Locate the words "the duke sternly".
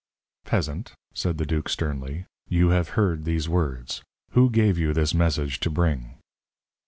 1.37-2.25